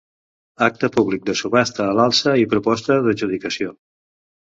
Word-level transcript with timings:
Acte 0.67 0.89
públic 0.95 1.27
de 1.27 1.35
subhasta 1.43 1.87
a 1.89 1.93
l'alça 2.01 2.37
i 2.47 2.51
proposta 2.57 3.01
d'adjudicació. 3.09 3.81